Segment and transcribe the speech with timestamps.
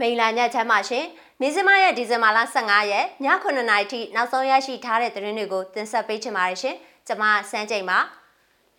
[0.00, 1.04] မိန်လာညချမ်းပါရှင်
[1.42, 6.76] နေစမရဲ့ဒီဇင်ဘာလ15ရက်ည9:00နာရီထိနောက်ဆုံးရရှိထားတဲ့သတင်းတွေကိုတင်ဆက်ပေးချင်ပါတယ်ရှင်
[7.06, 7.98] ကျွန်မစန်းချိန်ပါ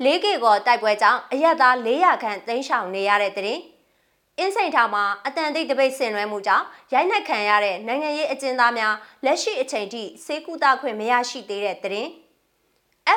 [0.03, 3.62] ၄ကီကောတိုက်ပွဲကြောင့်အရက်သား400ခန့်သိမ်းရှောင်နေရတဲ့သတင်း
[4.38, 8.96] အင်းစိန်ထောင်မှာအတန်တိတ်တပိတ်ဆင်နွှဲမှုကြောင့်ရိုက်နှက်ခံရတဲ့နိုင်ငံရေးအကျဉ်းသားများ
[9.26, 12.10] လက်ရှိအချိန်ထိစေကူတာခွင့်မရရှိသေးတဲ့သတင်း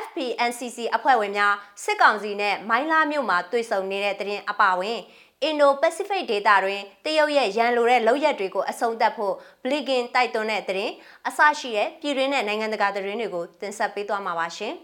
[0.03, 1.55] FPNCC အဖွဲ့ဝင်များ
[1.85, 4.99] စစ်ကောင်စီနဲ့မိုင်းလာမြို့မှာတွေ့ဆုံနေတဲ့သတင်းအပါအဝင်
[5.45, 10.93] အင်ဒိုပစိဖိတ်ဒေသတွင်တရုတ်ရဲ့ရန်လိုတဲ့လောက်ရက်တွေကိုအဆုံးသတ်ဖို့ဘလီဂင်တိုက်တွန်းတဲ့သတင်း
[11.29, 14.75] အစရှိတဲ့ပြည်တွင်းနဲ့နိုင်ငံတကာသတင်းတွေကိုတင်ဆက်ပေးသွားမှာပါရှင်။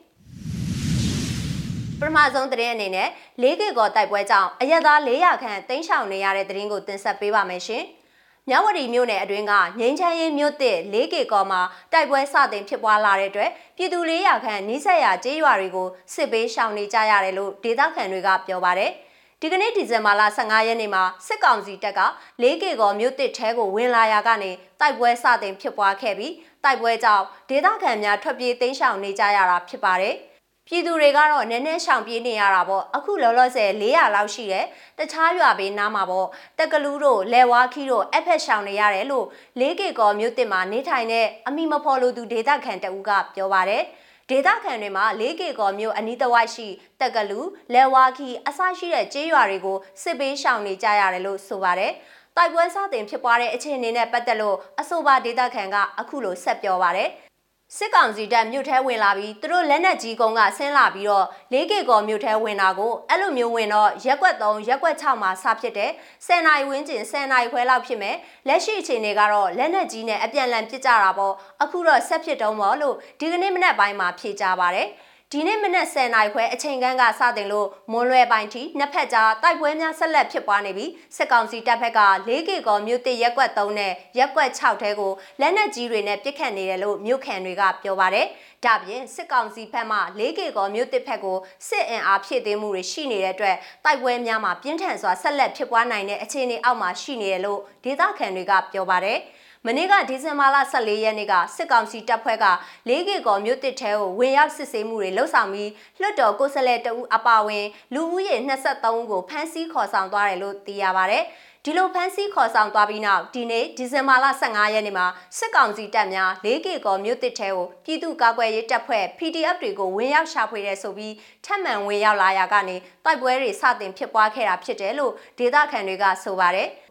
[2.00, 3.08] ပထမဆုံးသတင်းအနေနဲ့
[3.42, 7.82] ၄ကီကောတိုက်ပွဲကြောင့်အရက်သား400ခန့်တင်းရှောင်နေရတဲ့သတင်းကိုတင်ဆက်ပေးပါမယ်ရှင်။
[8.48, 11.60] မြဝတီမြို့နယ်အတွင်းကငိမ့်ချမ်းရေးမြို့တစ်၄ကီကောမှာ
[11.92, 18.92] တိုက်ပွဲစတင်ဖြစ်ပွားလာတဲ့အတွက်ပြည်သူ400ခန့်နီးစပ်ရာကျေးရွာတွေကိုစစ်ပေးရှောင်နေကြရတယ်လို့ဒေသခံတွေကပြောပါတယ်။
[19.42, 22.00] ဒီကနေ့ဒီဇင်ဘာလ15ရက်နေ့မှာစစ်ကောင်စီတပ်က
[22.42, 26.34] ၄ကီကောမြို့တစ်ထဲကိုဝင်လာရာကနေတိုက်ပွဲစတင်ဖြစ်ပွားခဲ့ပြီး
[26.64, 30.14] တိုက်ပွဲကြောင့်ဒေသခံများထွက်ပြေးတိမ်းရှောင်နေကြရတာဖြစ်ပါတယ်။
[30.66, 34.66] ပြည်သူတွေကတော့နည်းနည်းရှောင်ပြေးနေရတာပေါ့အခုလောလောဆယ်400လောက်ရှိတယ်
[34.98, 39.26] တခြားရွာဘေးနားမှာပေါ့တက်ကလူးတို့လဲဝါခီတို့အဖက်ရှောင်နေရတယ်လို့
[39.60, 43.84] ၄ကီကောမြို့တစ်မှာနေထိုင်တဲ့အမိမဖော်လို့သူဒေသခံတအူးကပြောပါတယ်။
[44.30, 46.68] ဒေသခံတွေမှာ၄ကီကောမြို့အနီးတစ်ဝိုက်ရှိ
[47.00, 47.40] တက်ကလူ
[47.74, 51.92] လဲဝါခီအစရှိတဲ့ကျေးရွာတွေကိုစစ်ပေးရှောင်နေကြရတယ်လို့ဆိုပါတယ်။
[52.36, 57.10] တိုက်ပွဲစတင်ဖြစ်ပွားတဲ့အခြေအနေနဲ့ပတ်သက်လို့အဆိုပါဒေသခံကအခုလိုဆက်ပြောပါတယ်။
[57.74, 65.90] စစ်ကောင်စီတပ်မြို့ထဲဝင်လာပြီးသူတို့လက်နက်ကြီးကုန်းကဆင်းလာပြီးတော့လေးကေကောမြို့ထဲဝင်တာကိုအဲ့လိုမျိုးဝင်တော့ရက်ွက်3ရက်ွက်6မှာစဖြစ်တဲ့
[66.26, 68.16] 10နိုင်ဝင်းကျင်10နိုင်ခွဲလောက်ဖြစ်မယ်
[68.48, 74.88] လက်ရှိအခြေအနေကတော့လက်နက်ကြီးနဲ့အပြန်လန်ပစ်ကြတာပေါ့အခုတော့ဆက်ဖြစ်တုံးပေါ့လို့ဒီကနေ့မနက်ပိုင်းမှာဖြေကြပါတယ်
[75.32, 88.26] ဒီနေ့မနက်10:00နာရီခွဲအချိန်ကန်းကစတင်လို့မွန်လွယ်ပိုင်းထိနှစ်ဖက်ကြားတိုက်ပွဲများဆက်လက်ဖြစ်ပွားနေပြီးစစ်ကောင်စီတပ်ဖက်က၄ကီကောမြို့တစ်ရက်ကွက်3နဲ့ရက်ကွက်6ထဲကိုလက်နက်ကြီးတွေနဲ့ပစ်ခတ်နေတယ်လို့မြို့ခံတွေကပြောပါတယ်။
[88.64, 91.38] ဒါပြင်စစ်ကောင်စီဖက်မှ၄ကီကောမြို့တစ်ဖက်ကို
[91.68, 99.18] စစ်အင်အားဖြည့်သိမ်းမှုတွေရှိနေတဲ့အတွက်တိုက်ပွဲများမှာပြင်းထန်စွာဆက်လက်ဖြစ်ပွားနိုင်တဲ့အခြေအနေအောက်မှာရှိနေတယ်လို့ဒေသခံတွေကပြောပါတယ်။
[99.68, 102.46] မနေ့ကဒီဇင်ဘာလ14ရက်နေ့ကစစ်ကောင်စီတပ်ဖွဲ့က
[102.88, 111.18] ၄ကီကောမြို့တစ်ထဲကိုဝင်ရောက်စစ်ဆေးမှုတွေလှုပ်ဆောင်ပြီးလွှတ်တော်ကိုယ်စားလှယ်တဦးအပါအဝင်လူဦးရေ23ဦးကိုဖမ်းဆီးခေါ်ဆောင်သွားတယ်လို့သိရပါဗျ။
[111.64, 115.06] ဒီလိုဖမ်းဆီးခေါ်ဆောင်သွားပြီးနောက်ဒီနေ့ဒီဇင်ဘာလ15ရက်နေ့မှာ
[115.38, 126.68] စစ်ကောင်စီတပ်များ၄ကီကောမြို့တစ်ထဲကိုပြည်သူ့ကာကွယ်ရေးတပ်ဖွဲ့ PDF တွေကိုဝင်ရောက်ရှာဖွေတဲ့ဆိုပြီးထပ်မံဝင်ရောက်လာရာကနေတိုက်ပွဲတွေစတင်ဖြစ်ပွားခဲ့တာဖြစ်တယ်လို့ဒေသခံတွေကဆိုပါတယ်။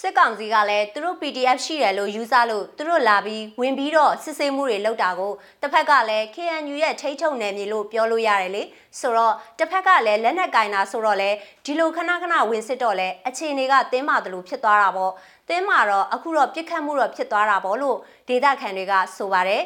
[0.00, 5.32] စစ်ကောင်စီကလည်းသူတို့ PDF ရှိတယ်လို့ယူဆလို့သူတို့လာပြီးဝင်ပြီးတော့စစ်ဆေးမှုတွေလုပ်တာကို
[5.62, 8.62] တစ်ဖက်ကလည်း KNU ရဲ့ထိထုံနယ်မြေလို့ပြောလို့ရတယ်လေ
[9.00, 11.30] ဆိုတော့တစ်ဖက်ကလည်းလက်နက်ကင်တာဆိုတော့လေ
[11.64, 15.12] ဒီလိုခဏခဏဝင်စစ်တော့လေအခြေအနေကတင်းမာတယ်လို့ဖြစ်သွားတာပေါ့
[15.48, 17.96] တင်းမာတော့အခုတော့ပြစ်ခတ်မှုတော့ဖြစ်သွားတာပေါ့လို့
[18.28, 19.62] ဒေသခံတွေကဆိုပါတယ်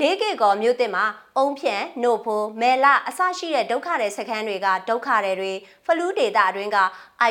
[0.00, 1.04] လေးကေကောမြို့တင်မှာ
[1.38, 5.52] အုံဖြန့်နို့ဖိုးမဲလာအစရှိတဲ့ဒုက္ခတဲ့စခန်းတွေကဒုက္ခတဲ့တွေ
[5.84, 6.78] ဖလူးဒေတာအတွင်းက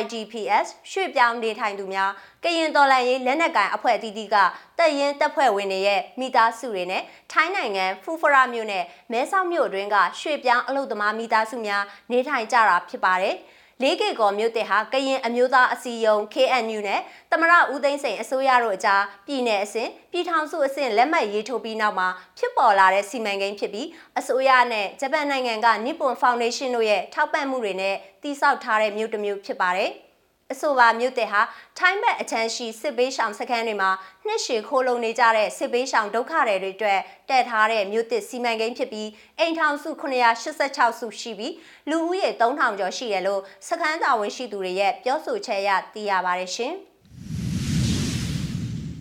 [0.00, 2.10] IGPS ရွှေ့ပြောင်းနေထိုင်သူများ
[2.44, 4.36] ကရင်တော်လန်ရေးလက်နက်ကိုင်အဖွဲ့အသီးသီးက
[4.78, 7.02] တပ်ရင်းတပ်ဖွဲ့ဝင်တွေရဲ့မိသားစုတွေနဲ့
[7.32, 11.82] ထိုင်းနိုင်ငံဖူဖရာမြို့နဲ့မဲဆောက်မြို့အတွင်းကရွှေ့ပြောင်းအလုပ်သမားမိသားစုများ
[12.12, 13.36] နေထိုင်ကြတာဖြစ်ပါတယ်။
[13.82, 22.08] လေးကေကောမြို့တစ်ဟာကရင်အမျိုးသားအစည်းအရုံး KNU နဲ့တမရဦးသိန်းစိန်အစိုးရတို့အကြားပြည်내အဆင့်ပြည်ထောင်စုအဆင့်လက်မှတ်ရေးထိုးပြီးနောက်မှာ
[22.38, 29.90] ဖြစ်ပေါ်လာတဲ့စီမံကိန်းဖြစ်ပြီးအစိုးရနဲ့ဂျပန်နိုင်ငံကနိပွန်ဖောင်ဒေးရှင်းတို့ရဲ့ထောက်ပံ့မှုတွေနဲ့တည်ဆောက်ထားတဲ့မြို့တစ်မြို့ဖြစ်ပါတယ်။
[30.54, 31.40] အဆိုပါမြို့တဲ့ဟာ
[31.78, 33.90] ထိုင်းဘက်အချမ်းရှိစစ်ပေးရှောင်စခန်းတွေမှာ
[34.26, 41.54] နှစ်ရှည်ခိုးလုံနေကြတဲ့စစ်ပေးရှောင်ဒုက္ခတွေတွေအတွက်တည်ထားတဲ့မြို့တစ်စီမံကိန်းဖြစ်ပြီးအိမ်ထောင်စု986စုရှိပြီး
[41.90, 46.74] လူဦးရေ3000ကျော်ရှိတယ်လို့စခန်းတာဝန်ရှိသူတွေရဲ့ပြောဆိုချက်အရသိရပါတယ်ရှင်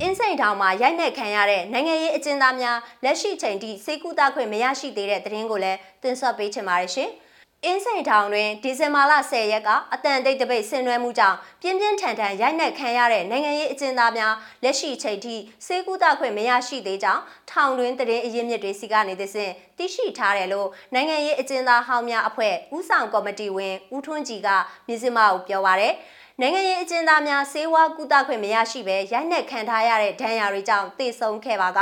[0.01, 7.09] အင်းစိန်ထောင်မှာရိုက်နှက်ခံရတဲ့နိုင်ငံရေးအကျဉ်းသားများလက်ရှိချိန်ထိစေကူတာခွင့်မရရှိသေးတဲ့သတင်းကိုလည်းတင်ဆက်ပေးချင်ပါတယ်ရှင်။
[7.65, 14.33] အင်းစိန်ထောင်တွင်ဒီဇင်ဘာလ10ရက်ကအတန်တိတ်တပိတ်ဆင်နွှဲမှုကြောင့်ပြင်းပြင်းထန်ထန်ရိုက်နှက်ခံရတဲ့နိုင်ငံရေးအကျဉ်းသားများ
[14.63, 24.49] လက်ရှိချိန်ထိစေကူတာခွင့်မရရှိသေးကြောင်းထောင်တွင်တရင်အရင်းမြစ်တွေစီကနေသစဉ်သိရှိထားတယ်လို့နိုင်ငံရေးအကျဉ်းသားဟောင်းများအဖွဲ့ဦးဆောင်ကော်မတီဝင်ဦးထွန်းကြည်က
[24.87, 25.93] မြစည်းမကိုပြောပါရယ်
[26.41, 31.79] နိုင်ငံရေးအကျဉ်းသားများစေဝါကုသခွင့်မရရှိဘဲရိုက်နှက်ခံထားရတဲ့ဒဏ်ရာတွေကြောင့်တေဆုံးခဲ့ပါက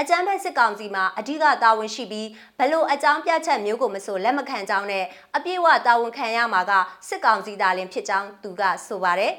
[0.00, 2.28] အကြမ်းဖက်စစ်ကောင်စီမှာအဓိကတာဝန်ရှိပြီး
[2.58, 5.04] ဘလို့အကြောင်းပြချက်မျိုးကိုမဆိုလက်မခံကြောင်းနဲ့
[5.36, 6.72] အပြည့်အဝတာဝန်ခံရမှာက
[7.08, 9.32] စစ်ကောင်စီသားလင်ဖြစ်ကြောင်းသူကဆိုပါတယ်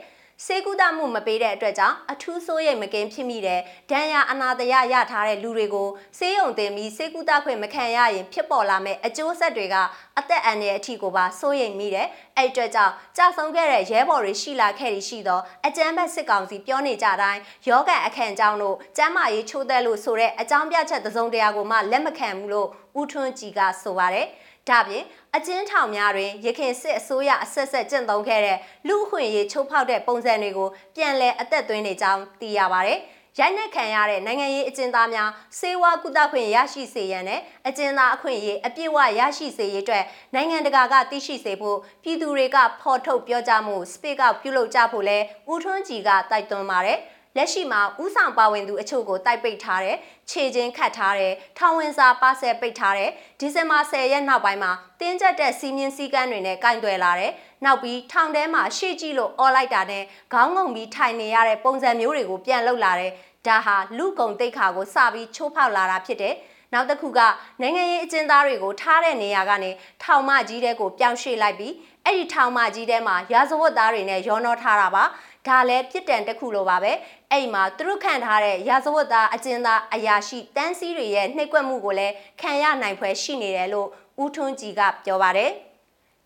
[0.47, 3.61] စေကူတာမှုမပေးတဲ့အတွက်ကြောင့်အထူးဆိုးရိမ်မကင်းဖြစ်မိတဲ့
[3.91, 9.75] ဒဏ်ရာအနာတရရထားတဲ့လူတွေကိုစေယုံတင်ပြီးစေကူတာခွင့်မခံရရင်ဖြစ်ပေါ်လာမယ့်အကျိုးဆက်တွေက
[10.19, 12.07] အသက်အန္တရာယ်အထိကိုပါစိုးရိမ်မိတယ်။
[12.37, 22.67] အဲ့အတွက်ကြောင့်ကြာဆုံးခဲ့တဲ့ရဲဘော်တွေရှိလာခဲ့ရရှိသောအကြမ်းဖက်စစ်ကောင်စီပြောနေကြတိုင်းယောဂအခန့်အကြောင်းတို့ကျမ်းမာရေးချိုးသက်လို့ဆိုတဲ့အကြောင်းပြချက်သုံးတရားကိုမှလက်မခံဘူးလို့
[22.99, 24.27] ဦးထွန်းကြည်ကဆိုပါတယ်။
[24.69, 25.03] ဒါပြင်
[25.35, 28.57] အကျဉ်းထောင်များတွင်ရခင်စစ်အစိုးရအဆက်ဆက်ကျင့်သုံးခဲ့တဲ့
[28.87, 32.93] လူအခွင့်အရေးချိုးဖောက်တဲ့ပုံစံတွေကိုပြန်လည်အသက်သွင်းနေကြောင်းသိရပါဗျ။
[33.39, 35.29] ရိုက်နှက်ခံရတဲ့နိုင်ငံရေးအကျဉ်းသားများ
[35.59, 45.17] စေဝါကုသခွင့်ရရှိစေရန်နဲ့အကျဉ်းသားအခွင့်အရေးအပြည့်အဝရရှိစေရေးအတွက်နိုင်ငံတကာကသိရှိစေဖို့ပြည်သူတွေကဖော်ထုတ်ပြောကြားမှုစပစ်ကောက်ပြုလုပ်ကြဖို့လဲ
[45.51, 46.99] ဦးထွန်းကြည်ကတိုက်တွန်းပါတယ်။
[47.37, 49.97] လက်ရှိမှာဥဆောင်ပါဝင်သူအချို့ကိုတိုက်ပိတ်ထားတယ်
[50.29, 57.31] ခြေချင်းခတ်ထားတယ်ထောင်ဝင်စာပါဆယ်ပိတ်ထားတယ်ဒီဇင်ဘာ10ရက်နောက်ပိုင်းမှာတင်းကျပ်တဲ့စီမင်းစည်းကမ်းတွေနဲ့ကင်တွယ်လာတယ်
[57.65, 60.03] နောက်ပြီးထောင်ထဲမှာရှေ့ကြည့်လို့អော်လိုက်တာနဲ့
[60.33, 63.11] ခေါင်းငုံပြီးထိုင်နေရတဲ့ပုံစံမျိုးတွေကိုပြန်လုပ်လာတယ်
[63.47, 66.35] ဒါဟာလူကုံတိတ်ခါကိုစပြီးချိုးဖောက်လာတာဖြစ်တယ်
[66.73, 67.19] နောက်တစ်ခုက
[67.61, 69.71] နိုင်ငံရေးအကျဉ်းသားတွေကိုထားတဲ့နေရာကနေ
[70.03, 71.73] ထောင်မကြီးတဲ့ကိုပြောင်းရွှေ့လိုက်ပြီး
[72.05, 75.03] အဲ့ဒီထောင်မကြီးထဲမှာရာဇဝတ်သားတွေနဲ့ရောနှောထားတာပါ
[75.47, 76.91] ဒါလည်းပြစ်ဒဏ်တစ်ခုလိုပါပဲ
[77.31, 83.87] အဲ့မှာသူတို့ခံထားတဲ့ရာဇဝတ်သားအကျဉ်းသားအရာရှိတန်းစည်းတွေရဲ့နှိပ်ကွက်မှုကိုလည်းခံရနိုင်ဖွယ်ရှိနေတယ်လို့
[84.23, 85.51] ဦးထွန်းကြည်ကပြောပါတယ်။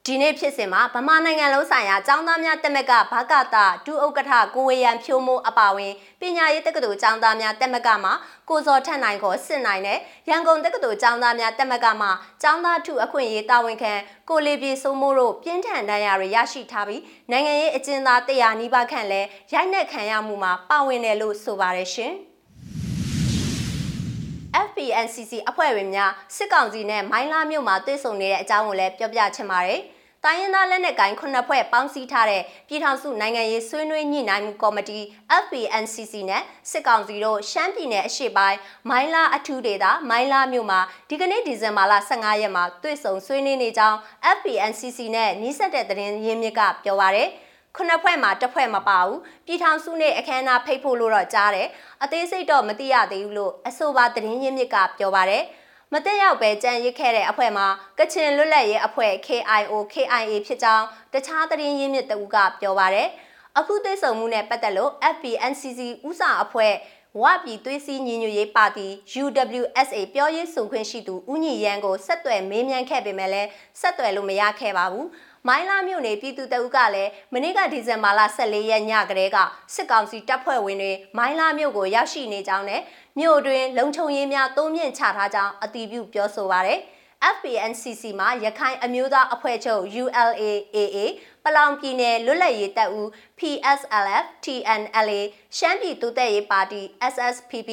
[0.06, 8.12] ဒီနေ့ဖြစ်စဉ်မှာဗမာနိုင်ငံလုံးဆိုင်ရာចောင်းသားများတက်မကဘာကတာဒုဥက္ကဋ္ဌကိုဝေယံဖြိုးမိုးအပါဝင်ပညာရေးတက္ကသိုလ်ចောင်းသားများတက်မကမှာ
[8.48, 9.98] ကိုစောထက်နိုင်ကိုစစ်နိုင်တဲ့
[10.28, 12.10] ရန်ကုန်တက္ကသိုလ်ចောင်းသားများတက်မကမှာ
[12.42, 13.92] ចောင်းသားထုအခွင့်အရေးတာဝန်ခံ
[14.30, 19.20] ကိုလေးပြေစိုးမိုးတို့ပြင်းထန်ဒဏ်ရာတွေရရှိထားပြီးနိုင်ငံရေးအကျဉ်းသားတရားနီးပါးခန့်လဲ
[19.54, 22.14] ရိုက်နှက်ခံရမှုမှာပါဝင်တယ်လို့ဆိုပါတယ်ရှင်
[24.66, 29.80] FPNCC အဖွဲ့ဝင်များစစ်ကောင်စီနဲ့မိုင်းလာမြို့မှာတွေ့ဆုံနေတဲ့အကြောင်းကိုလည်းပြောပြချင်ပါတယ်။
[30.27, 34.99] တိုင်းရင်းသားလက်နက်ကိုင်ခုနှစ်ဖွဲ့ပေါင်းစည်းထားတဲ့ပြည်ထောင်စုနိုင်ငံရေးဆွေးနွေးညှိနှိုင်းမှုကော်မတီ
[35.43, 38.57] FPNCC နဲ့စစ်ကောင်စီတို့ရှမ်းပြည်နယ်အရှေ့ပိုင်း
[38.89, 40.79] မိုင်းလာအထူးဒေသမိုင်းလာမြို့မှာ
[41.09, 43.97] ဒီကနေ့ဒီဇင်ဘာလ15ရက်မှာတွေ့ဆုံဆွေးနွေးနေကြောင်း
[44.37, 47.29] FPNCC နဲ့နှိစက်တဲ့သတင်းရင်းမြစ်ကပြောပါရယ်
[47.75, 51.67] ခုနှစ်ဖွဲ့မှာတစ်ဖွဲ့မပါဘူးပြည်ထောင်စုနဲ့အခမ်းအနားဖိတ်ဖို့လို့တော့ကြားတယ်
[52.03, 55.43] အသေးစိတ်တော့မသိရသေးဘူးလို့အဆိုပါသတင်းရင်းမြစ်ကပြောပါတယ်
[55.93, 57.67] မတက်ရောက်ပဲကြံရစ်ခဲ့တဲ့အဖွဲ့မှာ
[57.99, 63.09] ကချင်လွတ်လပ်ရေးအဖွဲ့ KIO KIA ဖြစ်ကြောင်းတခြားသတင်းရင်းမြစ်တအူးကပြောပါရယ်
[63.57, 65.79] အခုသိဆုံမှုနဲ့ပတ်သက်လို့ FPNCC
[66.09, 66.73] ဥစားအဖွဲ့
[67.21, 68.87] ဝပြည်သွေးစည်းညီညွတ်ရေးပါတီ
[69.23, 73.49] UWSA ပြောရေးဆိုခွင့်ရှိသူဦးညီရန်ကိုဆက်သွယ်မေးမြန်းခဲ့ပေမဲ့လည်း
[73.81, 75.07] ဆက်သွယ်လို့မရခဲ့ပါဘူး။
[75.47, 79.37] မိုင်းလာမြို့နယ်ပြည်သူတအုပ်ကလည်းမနေ့ကဒီဇင်ဘာလ14ရက်ညကတည်းက
[79.73, 82.81] စစ်ကောင်စီတပ်ဖွဲ့ဝင်တွေမိုင်းလာမြို့ကိုရောက်ရှိနေကြောင်းနဲ့
[83.19, 86.79] မြို့တွင်လုံခြုံရေးများတိုးမြင့်ချထားကြောင်းအတည်ပြုပြောဆိုပါရယ်
[87.35, 90.97] FPNCC မှာရခိုင်အမျိုးသားအဖွဲ့ချုပ် ULAAA
[91.43, 93.07] ပလောင်ပြည်နယ်လွတ်လပ်ရေးတပ်ဦး
[93.39, 95.21] PSLF TNLA
[95.57, 96.81] ရှမ်းပြည်တိုးတက်ရေးပါတီ
[97.13, 97.69] SSPP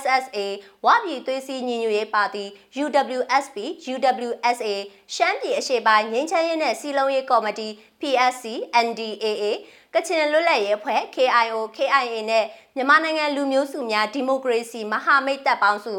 [0.00, 0.38] SSA
[0.84, 2.44] ဝပြည်သွေးစည်းညီညွတ်ရေးပါတီ
[2.82, 3.56] UWSP
[3.92, 4.74] UWSA
[5.14, 7.68] ရှမ်းပြည်အရှေ့ပိုင်းငင်းချမ်းရေးနဲ့စီလုံးရေးကော်မတီ
[8.00, 8.44] PSC
[8.86, 9.44] NDAA
[9.94, 12.44] ကချင်လွတ်လပ်ရေးအဖွဲ့ KIO KIA နဲ့
[12.76, 15.94] မြန်မာနိုင်ငံလူမျိုးစုများဒီမိုကရေစီမဟာမိတ်တပ်ပေါင်းစု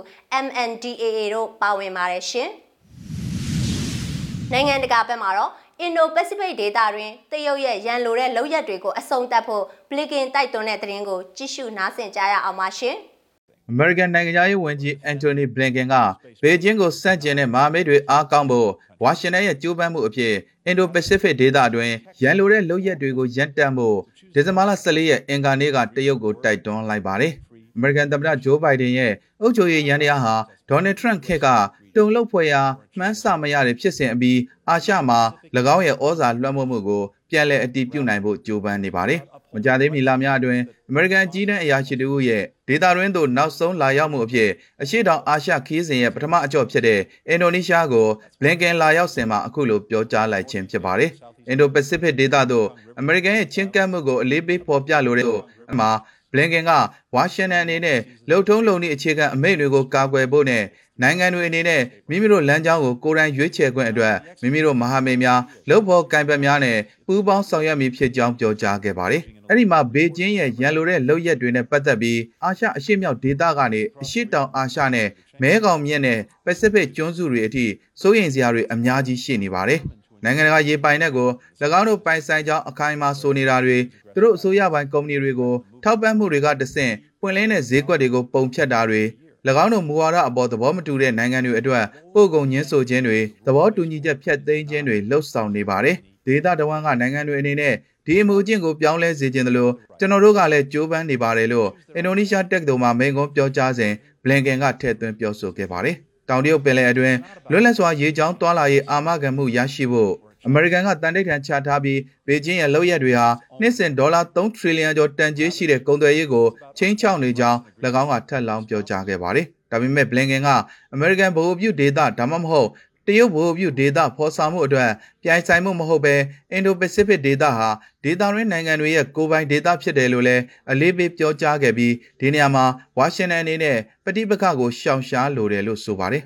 [0.45, 2.49] MNDAA တို့ပါဝင်ပါတယ်ရှင်။
[4.51, 12.95] နိုင်ငံတကာဘက်မှာတော့အင်ဒိုပစိဖိတ်ဒေသတွင်တရုတ်ရဲ့ရန်လိုတဲ့လောက်ရက်တွေကိုအဆုံးသတ်ဖို့ဘလီကင်တိုက်တွန်းတဲ့သတင်းကိုကြည့်ရှုနားဆင်ကြရအောင်ပါရှင်။
[13.71, 15.95] American နိုင်ငံသားရေးဝန်ကြီး Anthony Blinken က
[16.43, 18.69] ဘေကျင်းကိုစန့်ကျင်တဲ့မဟာမိတ်တွေအားကောင်းဖို့
[19.03, 20.33] ဝါရှင်တန်ရဲ့ကြိုးပမ်းမှုအဖြစ်
[20.69, 23.97] အင်ဒိုပစိဖိတ်ဒေသအတွင်းရန်လိုတဲ့လုပ်ရက်တွေကိုရပ်တန့်ဖို့
[24.33, 27.33] ဒီဇင်ဘာလ14ရက်အင်ကာနေ့ကတရုတ်ကိုတိုက်တွန်းလိုက်ပါတယ်။
[27.77, 30.35] American သမ္မတဂျိုးဘိုင်ဒန်ရဲ့အုပ်ချုပ်ရေးရန်တရားဟာ
[30.69, 31.47] ဒေါ်နယ်ထရန့်ခေတ်က
[31.95, 32.61] တုံလုတ်ဖွယ်ရာ
[32.97, 35.19] မှန်းဆမရတဲ့ဖြစ်စဉ်အပြီးအာရှမှာ၎
[35.75, 39.19] င်းရဲ့ဩဇာလွှမ်းမိုးမှုကို ပြန်လည်အတည်ပြုနိုင်ဖို့ကြိုးပမ်းနေပါတယ်။
[39.53, 44.49] မကြသေးမီလများအတွင်းအမေရိကန်ကြီးတန်းအရာရှိတို့ရဲ့ဒေတာရင်းသို့နောက်ဆုံးလာရောက်မှုအဖြစ်
[44.81, 48.07] အရှိတောင်အာရှခီးစဉ်ရဲ့ပထမအကြော့ဖြစ်တဲ့အင်ဒိုနီးရှားကို
[48.39, 51.11] ဘလင်ကန်လာရောက်စဉ်မှာအခုလိုပြောကြားလိုက်ခြင်းဖြစ်ပါတယ်။
[51.49, 52.67] အင်ဒိုပစိဖိတ်ဒေသသို့
[52.99, 55.27] အမေရိကန်ရဲ့ချင်းကပ်မှုကိုအလေးပေးဖော်ပြလိုတဲ့
[55.71, 55.89] အမှာ
[56.31, 56.71] ဘလင်ကန်က
[57.15, 60.63] ဝါရှင်တန်အနေနဲ့လှုပ်ထုံးလုံသည့်အခြေခံအမိန့်တွေကိုကာကွယ်ဖို့နဲ့
[61.01, 65.39] နိုင်ငံတွေအနေနဲ့မိမိတို့လမ်းကြောင်းကိုကိုယ်တိုင်ရွေးချယ်ခွင့်အတွက်မိမိတို့မဟာမိတ်များ
[65.69, 66.77] လှုပ်ဖို့ကံပတ်များနဲ့
[67.07, 75.07] ပူးပေါင်းဆောင်ရွက်မည်ဖြစ်ကြောင်းပြောကြားခဲ့ပါတယ်။အဲ့ဒီမှာဘေကျင်းရဲ့ရန်လိုတဲ့လုပ်ရက်တွေနဲ့ပတ်သက်ပြီးအာရှအရှေ့မြောက်ဒေသကနေအရှေ့တောင်အာရှနဲ့
[75.41, 77.65] မဲကောင်မြစ်နဲ့ပစိဖိတ်ကျွန်းစုတွေအထိ
[78.01, 79.79] စိုးရိမ်စရာတွေအများကြီးရှိနေပါတယ်။
[80.23, 81.29] နိုင်ငံတကာရေပိုင်နက်ကို၎
[81.79, 83.77] င်းတို့ပိုင်ဆိုင်ကြောင်းအခိုင်အမာဆိုနေတာတွေ
[84.13, 85.53] သူတို့အစိုးရပိုင်းကုမ္ပဏီတွေကို
[85.83, 89.03] ထောက်ပံ့မှုတွေကတဆင့်ပွင့်လင်းတဲ့ဈေးကွက်တွေကိုပုံဖြတ်တာတွေ၎
[89.63, 97.73] င်းတို့မူဝါဒအပေါ်သဘောမတူတဲ့နိုင်ငံတွေအတွက်ပို့ကုန်ညှင်းဆိုခြင်းတွေသဘောတူညီချက်ဖြတ်သိမ်းခြင်းတွေလှုပ်ဆောင်နေပါတယ်။ဒေသတဝန်းကနိုင်ငံတွေအနေနဲ့
[98.05, 103.93] ဒီဒီအမှုအကျင့်ကိုပြောင်းလဲစေခြင်းတလို့ကျွန်တော်တို့ကလည်းကြိုးပမ်းနေပါတယ်လို့အင်ဒိုနီးရှားတက္ကသိုလ်မှာမိန့်ခွန်းပြောကြားစဉ်
[104.23, 105.95] ဘလင်ကန်ကထည့်သွင်းပြောဆိုခဲ့ပါတယ်။
[106.29, 107.17] တောင်တရုတ်ပင်လယ်အတွင်း
[107.51, 110.13] လွတ်လပ်စွာရေကြောင်းတွာလာရေးအာမခံမှုရရှိဖို့
[110.47, 113.27] အမေရိကန်ကတန်တိတ်ထန်ချထားပြီးဘေကျင်းရဲ့လုပ်ရက်တွေဟာ
[113.59, 116.45] နှစ်စဉ်ဒေါ်လာ3ထရီလီယံကျော်တန်ကြေးရှိတဲ့ကုန်သွယ်ရေးကို
[116.77, 117.57] ချင်းချောက်နေကြောင်း၎
[118.01, 120.49] င်းကထပ်လောင်းပြောကြားခဲ့ပါတယ်။ဒါပေမဲ့ဘလင်ကန်က
[120.93, 122.69] အမေရိကန်ဗဟိုပြုဒေသဒါမှမဟုတ်
[123.07, 124.91] တရုတ်ဗဟိုပြုဒေသဖော်ဆောင်မှုအတွက်
[125.23, 126.15] ပြိုင်ဆိုင်မှုမဟုတ်ဘဲ
[126.51, 127.69] အင်ဒိုပစိဖိတ်ဒေသဟာ
[128.03, 132.65] ဒေသရင်းနိုင်ငံတွေရဲ့ကိုယ်ပိုင်ဒေသဖြစ်တယ်လို့လည်းအလေးပေးပြောကြားခဲ့ပြီးဒီနေရာမှာ
[132.97, 136.23] ဝါရှင်တန်အနေနဲ့ပဋိပက္ခကိုရှောင်ရှားလိုတယ်လို့ဆိုပါတယ်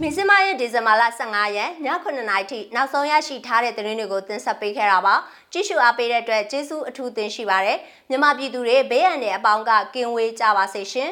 [0.00, 1.70] မင်းစမရဲ့ဒီဇင်ဘာလ15ရက်ည
[2.04, 5.14] 9:00နာရီထိနောက်ဆုံးရရှိထားတဲ့သတင်းတွေကိုတင်ဆက်ပေးခဲ့တာပါ
[5.52, 11.10] ကြည့်ရှုအားပေးတဲ့အတွက်ကျေးဇူးအထူးတင်ရှိပါတယ်မြန်မာပြည်သူတွေဘေးရန်တွေအပေါင်းကကင်းဝေးကြပါစေရှင်